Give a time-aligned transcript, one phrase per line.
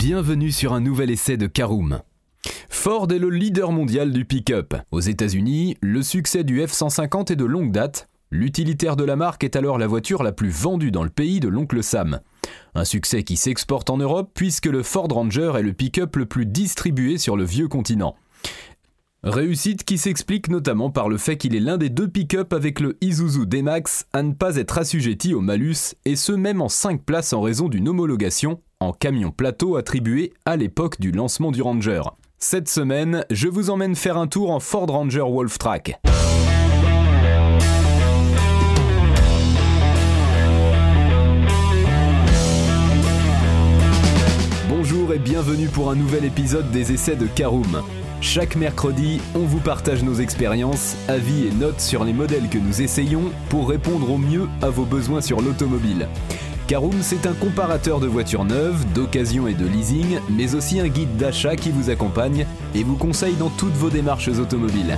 [0.00, 2.00] Bienvenue sur un nouvel essai de Caroom.
[2.70, 4.74] Ford est le leader mondial du pick-up.
[4.92, 8.08] Aux États-Unis, le succès du F-150 est de longue date.
[8.30, 11.48] L'utilitaire de la marque est alors la voiture la plus vendue dans le pays de
[11.48, 12.20] l'oncle Sam.
[12.74, 16.46] Un succès qui s'exporte en Europe puisque le Ford Ranger est le pick-up le plus
[16.46, 18.16] distribué sur le vieux continent.
[19.22, 22.96] Réussite qui s'explique notamment par le fait qu'il est l'un des deux pick-up avec le
[23.02, 27.34] Isuzu D-Max à ne pas être assujetti au malus, et ce même en 5 places
[27.34, 32.00] en raison d'une homologation en camion plateau attribué à l'époque du lancement du Ranger.
[32.38, 36.00] Cette semaine, je vous emmène faire un tour en Ford Ranger Wolf Track.
[44.70, 47.82] Bonjour et bienvenue pour un nouvel épisode des essais de Caroom.
[48.22, 52.80] Chaque mercredi, on vous partage nos expériences, avis et notes sur les modèles que nous
[52.80, 56.08] essayons pour répondre au mieux à vos besoins sur l'automobile.
[56.70, 61.16] Caroom, c'est un comparateur de voitures neuves, d'occasion et de leasing, mais aussi un guide
[61.16, 64.96] d'achat qui vous accompagne et vous conseille dans toutes vos démarches automobiles.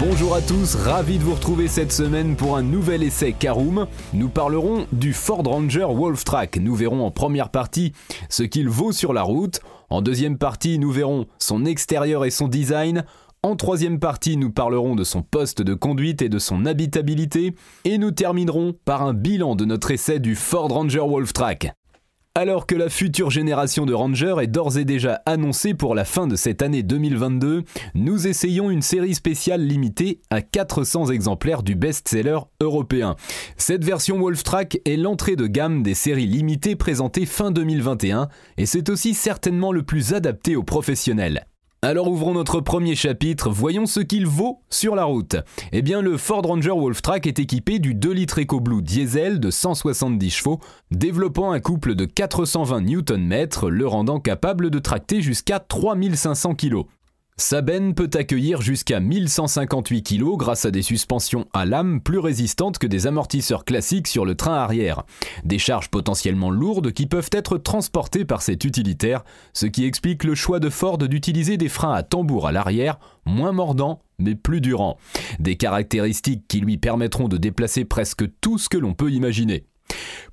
[0.00, 3.86] Bonjour à tous, ravi de vous retrouver cette semaine pour un nouvel essai Caroom.
[4.14, 6.56] Nous parlerons du Ford Ranger Wolf Track.
[6.56, 7.92] Nous verrons en première partie
[8.30, 9.60] ce qu'il vaut sur la route.
[9.90, 13.04] En deuxième partie, nous verrons son extérieur et son design.
[13.44, 17.98] En troisième partie, nous parlerons de son poste de conduite et de son habitabilité, et
[17.98, 21.72] nous terminerons par un bilan de notre essai du Ford Ranger Wolf Track.
[22.36, 26.28] Alors que la future génération de Ranger est d'ores et déjà annoncée pour la fin
[26.28, 32.38] de cette année 2022, nous essayons une série spéciale limitée à 400 exemplaires du best-seller
[32.60, 33.16] européen.
[33.56, 38.66] Cette version Wolf Track est l'entrée de gamme des séries limitées présentées fin 2021 et
[38.66, 41.44] c'est aussi certainement le plus adapté aux professionnels.
[41.84, 45.34] Alors ouvrons notre premier chapitre, voyons ce qu'il vaut sur la route.
[45.72, 49.50] Eh bien le Ford Ranger Wolf Track est équipé du 2 litres EcoBlue diesel de
[49.50, 50.60] 170 chevaux,
[50.92, 56.84] développant un couple de 420 Nm, le rendant capable de tracter jusqu'à 3500 kg.
[57.42, 62.78] Sa benne peut accueillir jusqu'à 1158 kg grâce à des suspensions à lame plus résistantes
[62.78, 65.02] que des amortisseurs classiques sur le train arrière.
[65.42, 70.36] Des charges potentiellement lourdes qui peuvent être transportées par cet utilitaire, ce qui explique le
[70.36, 74.98] choix de Ford d'utiliser des freins à tambour à l'arrière, moins mordants mais plus durants.
[75.40, 79.66] Des caractéristiques qui lui permettront de déplacer presque tout ce que l'on peut imaginer.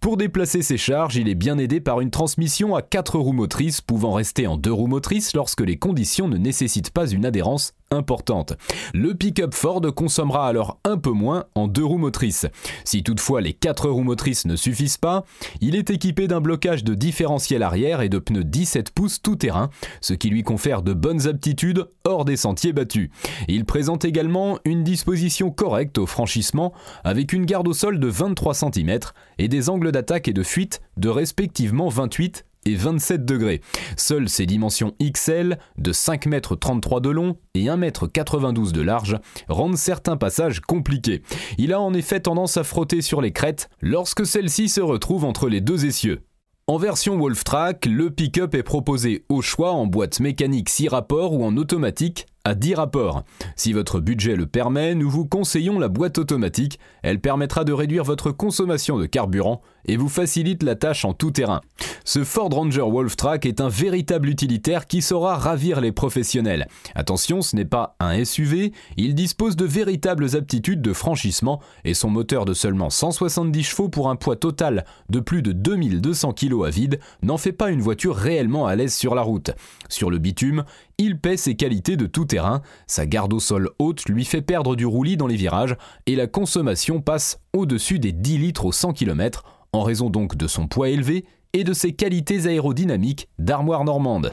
[0.00, 3.80] Pour déplacer ses charges, il est bien aidé par une transmission à 4 roues motrices
[3.80, 8.54] pouvant rester en 2 roues motrices lorsque les conditions ne nécessitent pas une adhérence importante.
[8.92, 12.46] Le pick-up Ford consommera alors un peu moins en deux roues motrices.
[12.84, 15.24] Si toutefois les quatre roues motrices ne suffisent pas,
[15.60, 20.14] il est équipé d'un blocage de différentiel arrière et de pneus 17 pouces tout-terrain, ce
[20.14, 23.10] qui lui confère de bonnes aptitudes hors des sentiers battus.
[23.48, 26.72] Il présente également une disposition correcte au franchissement
[27.04, 28.98] avec une garde au sol de 23 cm
[29.38, 33.60] et des angles d'attaque et de fuite de respectivement 28 et 27 degrés.
[33.96, 38.82] Seules ses dimensions XL de 5 m 33 de long et 1 m 92 de
[38.82, 41.22] large rendent certains passages compliqués.
[41.58, 45.48] Il a en effet tendance à frotter sur les crêtes lorsque celle-ci se retrouve entre
[45.48, 46.22] les deux essieux.
[46.66, 51.32] En version Wolf Track, le pick-up est proposé au choix en boîte mécanique 6 rapports
[51.32, 53.24] ou en automatique à 10 rapports.
[53.56, 56.78] Si votre budget le permet, nous vous conseillons la boîte automatique.
[57.02, 61.30] Elle permettra de réduire votre consommation de carburant et vous facilite la tâche en tout
[61.30, 61.60] terrain.
[62.04, 66.66] Ce Ford Ranger Wolf Track est un véritable utilitaire qui saura ravir les professionnels.
[66.94, 72.08] Attention, ce n'est pas un SUV, il dispose de véritables aptitudes de franchissement et son
[72.08, 76.70] moteur de seulement 170 chevaux pour un poids total de plus de 2200 kg à
[76.70, 79.50] vide n'en fait pas une voiture réellement à l'aise sur la route.
[79.88, 80.64] Sur le bitume,
[80.98, 84.74] il paie ses qualités de tout terrain, sa garde au sol haute lui fait perdre
[84.74, 85.76] du roulis dans les virages
[86.06, 90.48] et la consommation passe au-dessus des 10 litres au 100 km en raison donc de
[90.48, 94.32] son poids élevé et de ses qualités aérodynamiques d'armoire normande.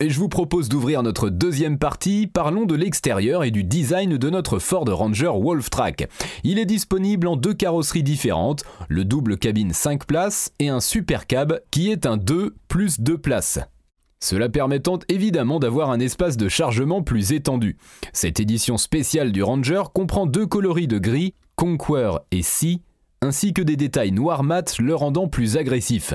[0.00, 4.30] Et je vous propose d'ouvrir notre deuxième partie, parlons de l'extérieur et du design de
[4.30, 6.08] notre Ford Ranger Wolf Track.
[6.44, 11.26] Il est disponible en deux carrosseries différentes, le double cabine 5 places et un super
[11.26, 13.58] cab qui est un 2 plus 2 places.
[14.20, 17.76] Cela permettant évidemment d'avoir un espace de chargement plus étendu.
[18.12, 22.82] Cette édition spéciale du Ranger comprend deux coloris de gris, Conquer et Sea,
[23.20, 26.14] ainsi que des détails noir mat le rendant plus agressif.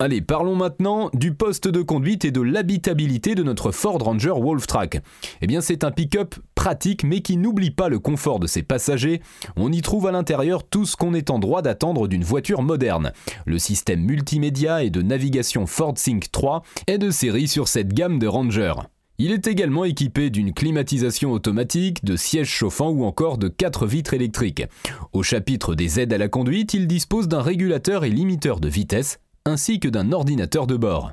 [0.00, 4.68] Allez, parlons maintenant du poste de conduite et de l'habitabilité de notre Ford Ranger Wolf
[4.68, 5.02] Track.
[5.40, 9.22] Eh bien, c'est un pick-up pratique mais qui n'oublie pas le confort de ses passagers.
[9.54, 13.12] On y trouve à l'intérieur tout ce qu'on est en droit d'attendre d'une voiture moderne.
[13.46, 18.18] Le système multimédia et de navigation Ford Sync 3 est de série sur cette gamme
[18.18, 18.74] de Ranger.
[19.18, 24.14] Il est également équipé d'une climatisation automatique, de sièges chauffants ou encore de quatre vitres
[24.14, 24.64] électriques.
[25.12, 29.20] Au chapitre des aides à la conduite, il dispose d'un régulateur et limiteur de vitesse,
[29.44, 31.12] ainsi que d'un ordinateur de bord.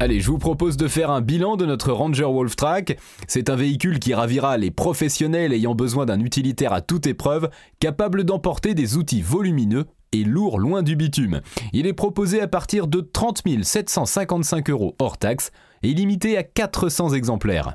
[0.00, 2.98] Allez, je vous propose de faire un bilan de notre Ranger Wolf Track.
[3.26, 7.50] C'est un véhicule qui ravira les professionnels ayant besoin d'un utilitaire à toute épreuve,
[7.80, 11.40] capable d'emporter des outils volumineux et lourds loin du bitume.
[11.72, 15.50] Il est proposé à partir de 30 755 euros hors taxe
[15.82, 17.74] et limité à 400 exemplaires.